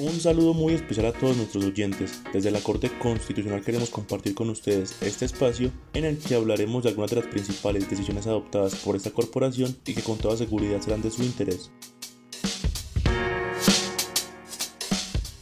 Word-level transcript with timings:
Un 0.00 0.18
saludo 0.18 0.54
muy 0.54 0.72
especial 0.72 1.04
a 1.04 1.12
todos 1.12 1.36
nuestros 1.36 1.62
oyentes. 1.62 2.22
Desde 2.32 2.50
la 2.50 2.60
Corte 2.60 2.90
Constitucional 2.98 3.62
queremos 3.62 3.90
compartir 3.90 4.34
con 4.34 4.48
ustedes 4.48 4.94
este 5.02 5.26
espacio 5.26 5.70
en 5.92 6.06
el 6.06 6.16
que 6.16 6.34
hablaremos 6.34 6.82
de 6.82 6.88
algunas 6.88 7.10
de 7.10 7.16
las 7.16 7.26
principales 7.26 7.90
decisiones 7.90 8.26
adoptadas 8.26 8.76
por 8.76 8.96
esta 8.96 9.10
corporación 9.10 9.76
y 9.84 9.92
que 9.92 10.00
con 10.00 10.16
toda 10.16 10.38
seguridad 10.38 10.80
serán 10.80 11.02
de 11.02 11.10
su 11.10 11.22
interés. 11.22 11.70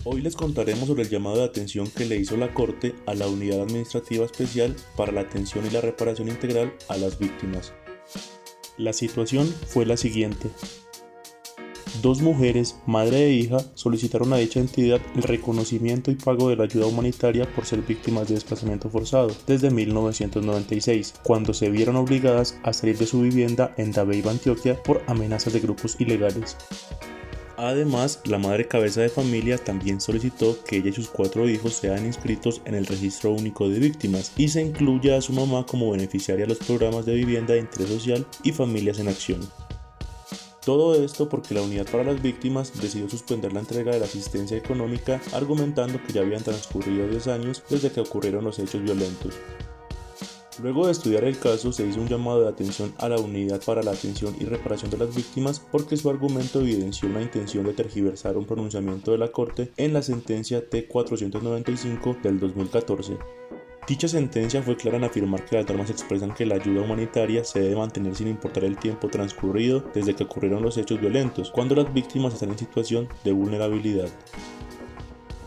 Hoy 0.02 0.22
les 0.22 0.34
contaremos 0.34 0.88
sobre 0.88 1.04
el 1.04 1.09
llamado 1.09 1.36
de 1.36 1.45
atención 1.45 1.88
que 1.88 2.06
le 2.06 2.16
hizo 2.16 2.36
la 2.36 2.52
Corte 2.52 2.96
a 3.06 3.14
la 3.14 3.29
Unidad 3.29 3.62
Administrativa 3.62 4.25
Especial 4.25 4.75
para 4.96 5.12
la 5.12 5.20
Atención 5.20 5.66
y 5.66 5.70
la 5.70 5.82
Reparación 5.82 6.27
Integral 6.27 6.75
a 6.88 6.96
las 6.96 7.20
Víctimas. 7.20 7.72
La 8.77 8.93
situación 8.93 9.46
fue 9.68 9.86
la 9.86 9.96
siguiente. 9.96 10.48
Dos 12.02 12.23
mujeres, 12.23 12.77
madre 12.87 13.25
e 13.25 13.33
hija, 13.33 13.59
solicitaron 13.75 14.33
a 14.33 14.37
dicha 14.37 14.61
entidad 14.61 15.01
el 15.16 15.23
reconocimiento 15.25 16.12
y 16.12 16.15
pago 16.15 16.48
de 16.48 16.55
la 16.55 16.65
ayuda 16.65 16.87
humanitaria 16.87 17.45
por 17.52 17.65
ser 17.65 17.83
víctimas 17.83 18.29
de 18.29 18.34
desplazamiento 18.34 18.88
forzado 18.88 19.34
desde 19.48 19.71
1996, 19.71 21.15
cuando 21.24 21.52
se 21.52 21.71
vieron 21.71 21.97
obligadas 21.97 22.57
a 22.62 22.73
salir 22.73 22.98
de 22.98 23.07
su 23.07 23.23
vivienda 23.23 23.74
en 23.79 23.91
Dabeiba, 23.91 24.30
Antioquia, 24.30 24.80
por 24.80 25.02
amenazas 25.09 25.52
de 25.52 25.61
grupos 25.61 25.97
ilegales. 25.98 26.57
Además, 27.57 28.21
la 28.27 28.38
madre 28.38 28.69
cabeza 28.69 29.01
de 29.01 29.09
familia 29.09 29.59
también 29.59 30.01
solicitó 30.01 30.62
que 30.65 30.77
ella 30.77 30.91
y 30.91 30.93
sus 30.93 31.09
cuatro 31.09 31.49
hijos 31.49 31.73
sean 31.73 32.07
inscritos 32.07 32.62
en 32.65 32.77
el 32.77 32.87
registro 32.87 33.33
único 33.33 33.69
de 33.69 33.80
víctimas 33.80 34.30
y 34.37 34.46
se 34.46 34.62
incluya 34.62 35.16
a 35.16 35.21
su 35.21 35.33
mamá 35.33 35.66
como 35.66 35.91
beneficiaria 35.91 36.45
de 36.45 36.55
los 36.55 36.59
programas 36.59 37.07
de 37.07 37.15
vivienda 37.15 37.55
de 37.55 37.60
interés 37.60 37.88
social 37.88 38.24
y 38.45 38.52
familias 38.52 39.01
en 39.01 39.09
acción. 39.09 39.67
Todo 40.68 41.02
esto 41.02 41.30
porque 41.30 41.54
la 41.54 41.62
Unidad 41.62 41.87
para 41.90 42.04
las 42.04 42.20
Víctimas 42.20 42.79
decidió 42.79 43.09
suspender 43.09 43.54
la 43.54 43.60
entrega 43.60 43.90
de 43.90 44.01
la 44.01 44.04
asistencia 44.04 44.54
económica 44.54 45.18
argumentando 45.32 45.98
que 46.06 46.12
ya 46.12 46.20
habían 46.20 46.45
transcurrido 46.45 47.09
10 47.09 47.26
años 47.29 47.62
desde 47.70 47.90
que 47.90 48.02
ocurrieron 48.02 48.45
los 48.45 48.59
hechos 48.59 48.82
violentos. 48.82 49.32
Luego 50.62 50.84
de 50.84 50.93
estudiar 50.93 51.24
el 51.24 51.38
caso, 51.38 51.73
se 51.73 51.87
hizo 51.87 52.02
un 52.02 52.09
llamado 52.09 52.43
de 52.43 52.51
atención 52.51 52.93
a 52.98 53.09
la 53.09 53.16
Unidad 53.16 53.62
para 53.65 53.82
la 53.82 53.93
Atención 53.93 54.37
y 54.38 54.45
Reparación 54.45 54.90
de 54.90 54.98
las 54.98 55.16
Víctimas 55.16 55.59
porque 55.59 55.96
su 55.96 56.10
argumento 56.10 56.60
evidenció 56.60 57.09
una 57.09 57.23
intención 57.23 57.65
de 57.65 57.73
tergiversar 57.73 58.37
un 58.37 58.45
pronunciamiento 58.45 59.12
de 59.12 59.16
la 59.16 59.32
Corte 59.32 59.73
en 59.78 59.95
la 59.95 60.02
sentencia 60.02 60.68
T495 60.68 62.21
del 62.21 62.40
2014. 62.40 63.16
Dicha 63.88 64.06
sentencia 64.06 64.62
fue 64.62 64.76
clara 64.76 64.98
en 64.98 65.04
afirmar 65.04 65.47
que 65.47 65.56
las 65.56 65.66
normas 65.66 65.88
expresan 65.88 66.34
que 66.34 66.44
la 66.44 66.56
ayuda 66.56 66.82
humanitaria 66.82 67.42
se 67.42 67.60
debe 67.60 67.76
mantener 67.76 68.14
sin 68.14 68.28
importar 68.28 68.64
el 68.64 68.76
tiempo 68.76 69.08
transcurrido 69.08 69.82
desde 69.94 70.14
que 70.14 70.25
ocurrieron 70.25 70.62
los 70.62 70.76
hechos 70.76 71.00
violentos, 71.00 71.50
cuando 71.50 71.75
las 71.75 71.91
víctimas 71.94 72.34
están 72.34 72.50
en 72.50 72.59
situación 72.59 73.09
de 73.25 73.32
vulnerabilidad. 73.32 74.10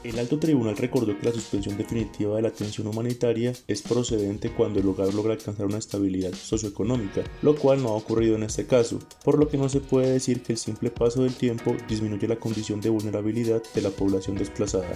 El 0.04 0.18
alto 0.18 0.40
tribunal 0.40 0.76
recordó 0.76 1.16
que 1.16 1.28
la 1.28 1.34
suspensión 1.34 1.78
definitiva 1.78 2.36
de 2.36 2.42
la 2.42 2.48
atención 2.48 2.88
humanitaria 2.88 3.54
es 3.68 3.84
procedente 3.84 4.52
cuando 4.52 4.80
el 4.80 4.88
hogar 4.88 5.14
logra 5.14 5.34
alcanzar 5.34 5.68
una 5.68 5.78
estabilidad 5.78 6.34
socioeconómica, 6.34 7.22
lo 7.44 7.56
cual 7.56 7.84
no 7.84 7.90
ha 7.90 7.96
ocurrido 7.96 8.36
en 8.38 8.42
este 8.42 8.66
caso, 8.66 8.98
por 9.24 9.38
lo 9.38 9.50
que 9.50 9.58
no 9.58 9.70
se 9.70 9.82
puede 9.82 10.14
decir 10.14 10.42
que 10.42 10.54
el 10.54 10.58
simple 10.58 10.90
paso 10.90 11.22
del 11.22 11.36
tiempo 11.36 11.76
disminuye 11.88 12.28
la 12.28 12.38
condición 12.38 12.82
de 12.82 12.90
vulnerabilidad 12.90 13.62
de 13.76 13.82
la 13.82 13.92
población 13.92 14.36
desplazada. 14.36 14.96